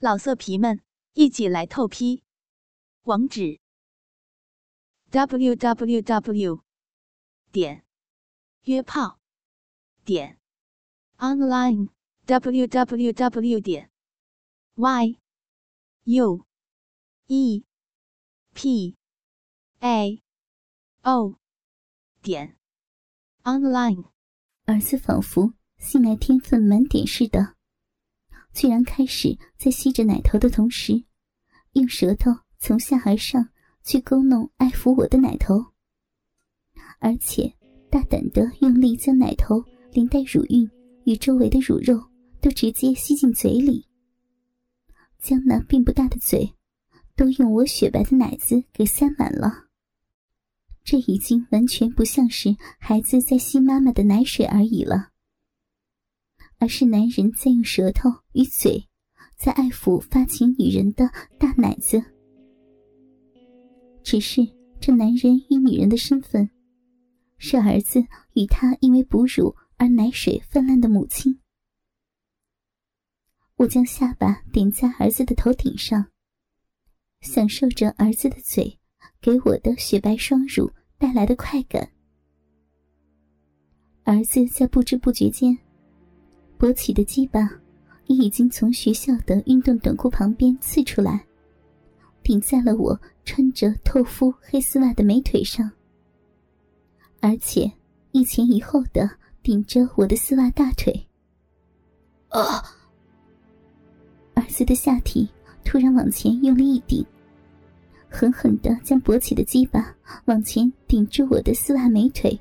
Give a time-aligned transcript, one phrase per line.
[0.00, 0.80] 老色皮们，
[1.14, 2.22] 一起来透批！
[3.02, 3.58] 网址
[5.10, 6.62] ：w w w
[7.50, 7.84] 点
[8.62, 9.18] 约炮
[10.04, 10.38] 点
[11.16, 11.88] online
[12.26, 13.90] w w w 点
[14.76, 15.18] y
[16.04, 16.46] u
[17.26, 17.64] e
[18.54, 18.96] p
[19.80, 20.22] a
[21.02, 21.40] o
[22.22, 22.56] 点
[23.42, 24.04] online。
[24.66, 27.57] 儿子仿佛性爱天分满点似的。
[28.52, 31.04] 居然开始在吸着奶头的同时，
[31.72, 33.48] 用舌头从下而上
[33.84, 35.64] 去勾弄、爱抚我的奶头，
[36.98, 37.52] 而且
[37.90, 40.68] 大胆的用力将奶头连带乳晕
[41.04, 42.02] 与周围的乳肉
[42.40, 43.86] 都直接吸进嘴里，
[45.20, 46.52] 将那并不大的嘴
[47.16, 49.66] 都用我雪白的奶子给塞满了。
[50.84, 55.10] 这已经完全不像是孩子在吸妈妈的奶水而已了。
[56.58, 58.84] 而是男人在用舌头与嘴，
[59.36, 61.08] 在爱抚发情女人的
[61.38, 62.02] 大奶子。
[64.02, 64.46] 只是
[64.80, 66.48] 这男人与女人的身份，
[67.36, 71.38] 是儿子与他因为哺乳而奶水泛滥的母亲。
[73.56, 76.06] 我将下巴顶在儿子的头顶上，
[77.20, 78.78] 享受着儿子的嘴
[79.20, 81.90] 给我的雪白双乳带来的快感。
[84.04, 85.56] 儿子在不知不觉间。
[86.58, 87.48] 勃起的鸡巴
[88.06, 91.24] 也已经从学校的运动短裤旁边刺出来，
[92.22, 95.70] 顶在了我穿着透肤黑丝袜的美腿上，
[97.20, 97.70] 而且
[98.10, 99.08] 一前一后的
[99.42, 101.06] 顶着我的丝袜大腿。
[102.30, 102.62] 啊！
[104.34, 105.28] 儿子的下体
[105.64, 107.04] 突然往前用力一顶，
[108.08, 112.38] 狠狠的将勃起的鸡巴往前顶住我的丝袜美腿，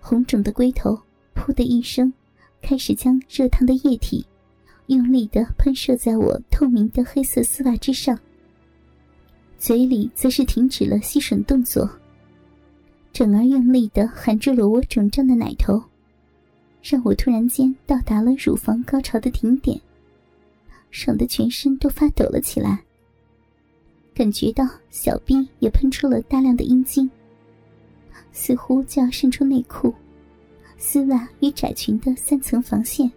[0.00, 0.98] 红肿的龟头
[1.36, 2.12] “噗”的一声。
[2.62, 4.24] 开始将热烫的液体
[4.86, 8.18] 用力的喷射在我透明的黑色丝袜之上，
[9.58, 11.88] 嘴里则是停止了吸吮动作，
[13.12, 15.82] 整而用力的含住了我肿胀的奶头，
[16.82, 19.80] 让我突然间到达了乳房高潮的顶点，
[20.90, 22.82] 爽的全身都发抖了起来，
[24.14, 27.08] 感觉到小臂也喷出了大量的阴茎，
[28.32, 29.94] 似乎就要渗出内裤。
[30.92, 33.08] 丝袜与窄裙的三层防线，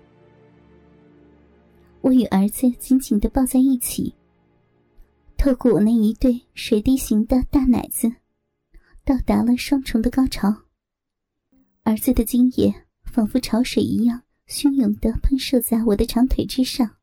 [2.02, 4.14] 我与儿子紧紧的抱在一起。
[5.36, 8.14] 透过我那一对水滴形的大奶子，
[9.04, 10.56] 到达了双重的高潮。
[11.82, 12.72] 儿子的精液
[13.06, 16.98] 仿佛潮水一样汹涌的喷射在我的长腿之上，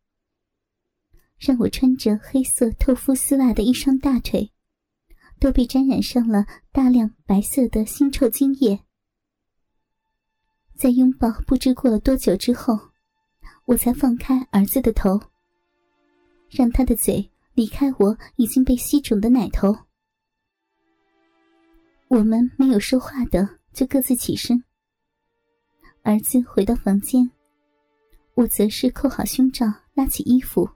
[1.36, 4.52] 让我穿着黑色透肤丝袜的一双大腿，
[5.40, 8.84] 都被沾染上了大量白色的腥臭精液。
[10.80, 12.74] 在拥抱不知过了多久之后，
[13.66, 15.20] 我才放开儿子的头，
[16.48, 19.76] 让他的嘴离开我已经被吸肿的奶头。
[22.08, 24.64] 我们没有说话的，就各自起身。
[26.02, 27.30] 儿子回到房间，
[28.32, 30.66] 我则是扣好胸罩，拉起衣服，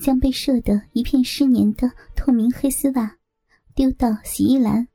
[0.00, 3.16] 将被射得一片湿黏的透明黑丝袜
[3.72, 4.88] 丢到洗衣篮，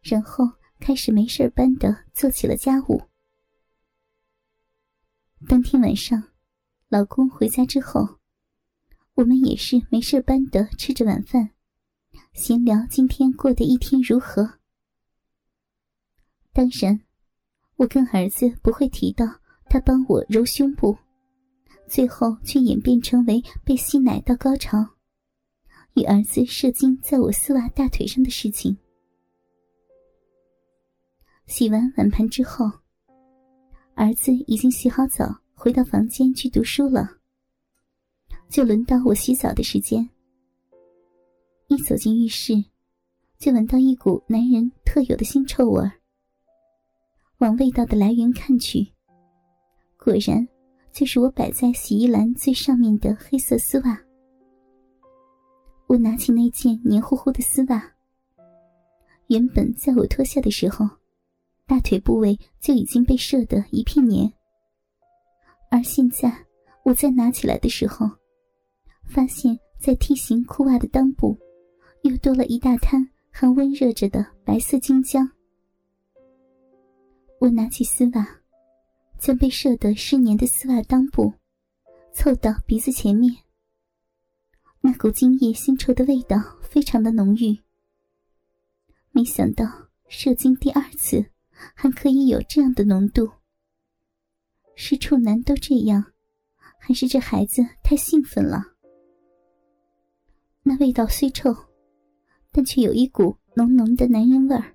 [0.00, 0.48] 然后。
[0.82, 3.00] 开始没事般的做起了家务。
[5.48, 6.20] 当天晚上，
[6.88, 8.18] 老公回家之后，
[9.14, 11.50] 我们也是没事般的吃着晚饭，
[12.32, 14.58] 闲聊今天过的一天如何。
[16.52, 17.00] 当然，
[17.76, 19.24] 我跟儿子不会提到
[19.66, 20.98] 他帮我揉胸部，
[21.86, 24.96] 最后却演变成为被吸奶到高潮，
[25.94, 28.76] 与儿子射精在我丝袜大腿上的事情。
[31.52, 32.64] 洗完碗盘之后，
[33.94, 37.06] 儿子已经洗好澡，回到房间去读书了。
[38.48, 40.08] 就轮到我洗澡的时间。
[41.66, 42.54] 一走进浴室，
[43.36, 45.82] 就闻到一股男人特有的腥臭味。
[47.40, 48.88] 往味道的来源看去，
[49.98, 50.48] 果然
[50.90, 54.00] 就是我摆在洗衣篮最上面的黑色丝袜。
[55.86, 57.92] 我拿起那件黏糊糊的丝袜，
[59.26, 60.88] 原本在我脱下的时候。
[61.66, 64.30] 大腿部位就已经被射得一片黏，
[65.70, 66.46] 而现在
[66.84, 68.10] 我再拿起来的时候，
[69.04, 71.38] 发现，在梯形裤袜的裆部，
[72.02, 75.26] 又多了一大滩还温热着的白色精浆。
[77.38, 78.40] 我拿起丝袜，
[79.18, 81.32] 将被射得湿黏的丝袜裆部
[82.12, 83.34] 凑到鼻子前面，
[84.80, 87.58] 那股精液腥臭的味道非常的浓郁。
[89.10, 89.64] 没想到
[90.08, 91.31] 射精第二次。
[91.74, 93.30] 还可以有这样的浓度，
[94.74, 96.04] 是处男都这样，
[96.78, 98.62] 还是这孩子太兴奋了。
[100.62, 101.54] 那味道虽臭，
[102.50, 104.74] 但却有一股浓浓的男人味儿，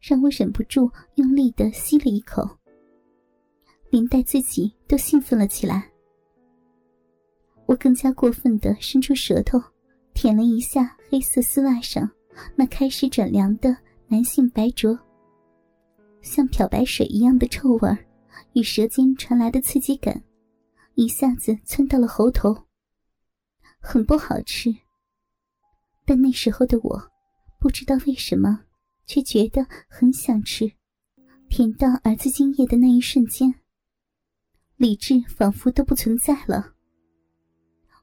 [0.00, 2.58] 让我忍不住用力的吸了一口，
[3.90, 5.90] 连带自己都兴奋了起来。
[7.66, 9.58] 我更加过分的伸出舌头，
[10.12, 12.10] 舔了一下黑色丝袜上
[12.54, 13.74] 那开始转凉的
[14.06, 14.98] 男性白灼，
[16.24, 17.98] 像漂白水一样的臭味儿，
[18.54, 20.24] 与舌尖传来的刺激感，
[20.94, 22.66] 一下子窜到了喉头，
[23.78, 24.74] 很不好吃。
[26.06, 27.10] 但那时候的我，
[27.60, 28.64] 不知道为什么，
[29.06, 30.72] 却觉得很想吃。
[31.50, 33.54] 舔到儿子精液的那一瞬间，
[34.76, 36.72] 理智仿佛都不存在了。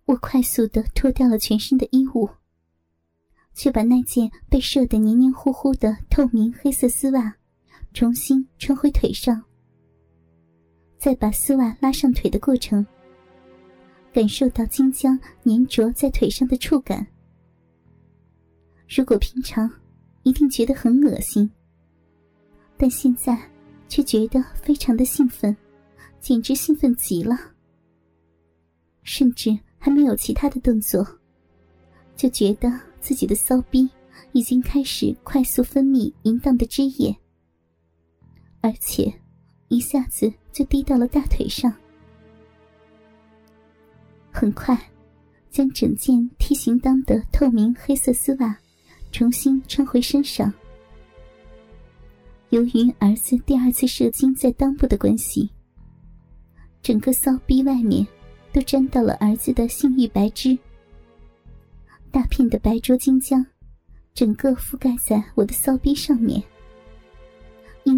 [0.05, 2.29] 我快速的脱掉了全身的衣物，
[3.53, 7.35] 却把那件被射得黏黏糊糊的透明黑色丝袜
[7.93, 9.43] 重新穿回腿上。
[10.97, 12.85] 再把丝袜拉上腿的过程，
[14.13, 17.05] 感受到金浆粘着在腿上的触感。
[18.87, 19.69] 如果平常
[20.23, 21.49] 一定觉得很恶心，
[22.77, 23.37] 但现在
[23.87, 25.55] 却觉得非常的兴奋，
[26.19, 27.35] 简直兴奋极了。
[29.03, 31.03] 甚至还没有其他的动作，
[32.15, 33.89] 就觉得自己的骚逼
[34.33, 37.17] 已经开始快速分泌淫荡的汁液，
[38.61, 39.13] 而且
[39.67, 41.73] 一下子就滴到了大腿上。
[44.31, 44.77] 很快，
[45.49, 48.57] 将整件梯形裆的透明黑色丝袜。
[49.11, 50.53] 重新穿回身上。
[52.49, 55.49] 由于儿子第二次射精在裆部的关系，
[56.81, 58.07] 整个骚逼外面
[58.53, 60.57] 都沾到了儿子的性欲白汁，
[62.09, 63.45] 大片的白灼精浆，
[64.13, 66.41] 整个覆盖在我的骚逼上面，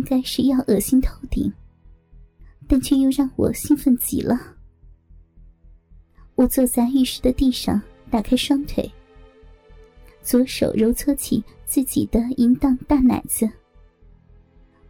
[0.03, 1.49] 应该是要恶心透顶，
[2.67, 4.37] 但却又让我兴奋极了。
[6.35, 8.91] 我坐在浴室的地上，打开双腿。
[10.21, 13.49] 左手揉搓起自己的淫荡大奶子，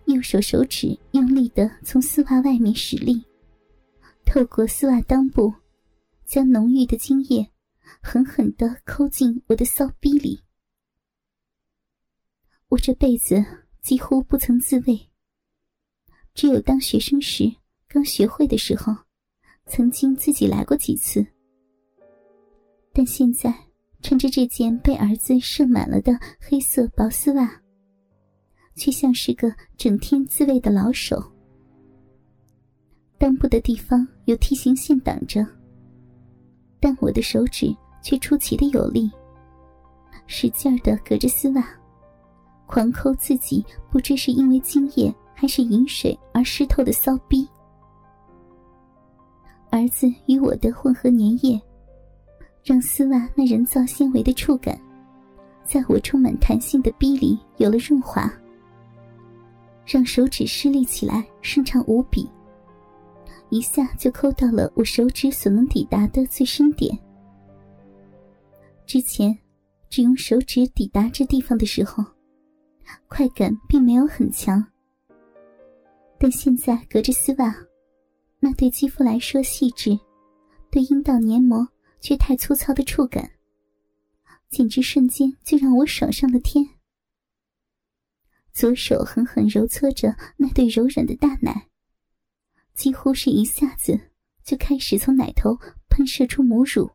[0.06, 3.24] 右手手指用力的从丝袜外面使力，
[4.26, 5.54] 透过丝袜裆部，
[6.26, 7.48] 将浓郁的精液
[8.02, 10.42] 狠狠的抠进我的骚逼里。
[12.70, 15.00] 我这辈子几乎不曾自慰，
[16.34, 17.54] 只有当学生时
[17.88, 18.96] 刚学会的时候，
[19.68, 21.24] 曾经自己来过几次，
[22.92, 23.54] 但现在。
[24.06, 27.50] 穿着这件被儿子射满了的黑色薄丝袜，
[28.76, 31.24] 却像是个整天自慰的老手。
[33.18, 35.48] 裆部的地方有梯形线挡着，
[36.82, 39.10] 但我的手指却出奇的有力，
[40.28, 41.66] 使劲儿的隔着丝袜，
[42.66, 47.48] 狂抠自己不知是因为精液还是饮水而湿透的骚逼。
[49.70, 51.62] 儿子与我的混合粘液。
[52.64, 54.80] 让丝袜那人造纤维的触感，
[55.66, 58.34] 在我充满弹性的逼里有了润滑，
[59.86, 62.26] 让手指施力起来顺畅无比，
[63.50, 66.98] 一下就抠到了我手指所能抵达的最深点。
[68.86, 69.38] 之前
[69.90, 72.02] 只用手指抵达这地方的时候，
[73.08, 74.66] 快感并没有很强，
[76.20, 77.56] 但现在隔着丝袜，
[78.40, 80.00] 那对肌肤来说细致，
[80.72, 81.68] 对阴道黏膜。
[82.04, 83.32] 却太粗糙的触感，
[84.50, 86.68] 简直瞬间就让我爽上了天。
[88.52, 91.70] 左手狠狠揉搓着那对柔软的大奶，
[92.74, 94.12] 几乎是一下子
[94.44, 95.56] 就开始从奶头
[95.88, 96.92] 喷射出母乳，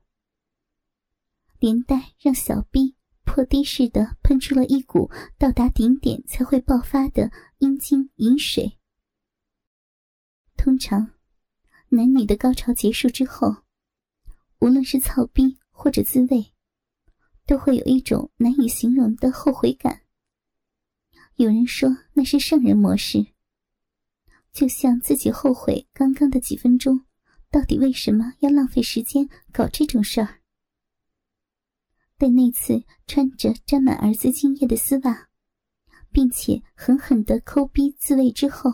[1.58, 2.94] 连带让小臂
[3.28, 8.78] 破滴似的喷出了一股到达顶点才会爆发的阴茎饮水。
[10.56, 11.10] 通常，
[11.90, 13.64] 男女的高潮结束之后。
[14.60, 16.52] 无论是操逼或者自慰，
[17.46, 20.00] 都会有一种难以形容的后悔感。
[21.36, 23.24] 有人说那是圣人模式，
[24.52, 27.04] 就像自己后悔刚刚的几分钟，
[27.52, 30.37] 到底为什么要浪费时间搞这种事儿？
[32.18, 35.28] 但那次穿着沾满儿子精液的丝袜，
[36.10, 38.68] 并且狠狠的抠逼自慰之后，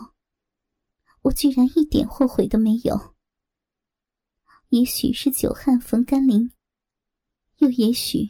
[1.21, 3.13] 我居然一点后悔都没有。
[4.69, 6.51] 也许是久旱逢甘霖，
[7.59, 8.27] 又也许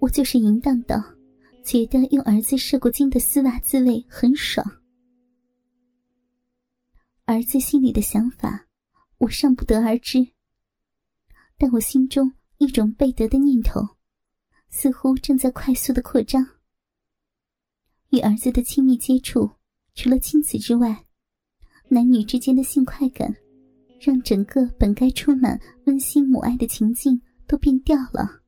[0.00, 0.96] 我就是淫荡到
[1.64, 4.66] 觉得用儿子射过精的丝袜自慰很爽。
[7.26, 8.66] 儿子心里的想法，
[9.18, 10.32] 我尚不得而知，
[11.56, 13.97] 但我心中一种被得的念头，
[14.70, 16.46] 似乎正在快速的扩张。
[18.10, 19.50] 与儿子的亲密接触，
[19.94, 21.04] 除了亲子之外，
[21.88, 23.34] 男女之间的性快感。
[24.00, 28.44] 让整个本该充满温馨母爱的情境都变掉了，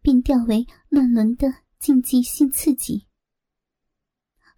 [0.00, 1.46] 变调为乱伦的
[1.78, 3.06] 禁忌性刺激。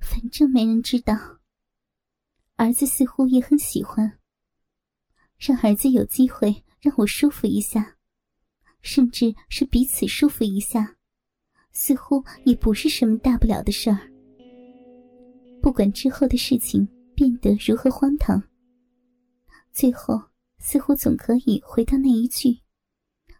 [0.00, 1.40] 反正没人知道，
[2.54, 4.21] 儿子似乎也很喜欢。
[5.37, 7.97] 让儿子有机会让我舒服一下，
[8.83, 10.97] 甚至是彼此舒服一下，
[11.73, 14.11] 似乎也不是什么大不了的事儿。
[15.62, 18.43] 不管之后的事情变得如何荒唐，
[19.73, 22.61] 最后似乎总可以回到那一句：“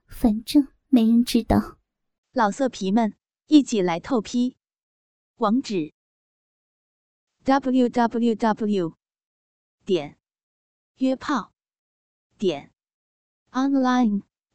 [0.07, 1.79] 反正没人知道。”
[2.33, 3.15] 老色皮们，
[3.49, 4.57] 一起来透批！
[5.37, 5.93] 网址
[7.45, 8.95] ：w w w.
[9.85, 10.17] 点
[10.99, 11.53] 约炮。
[12.39, 12.73] 点
[13.51, 14.23] online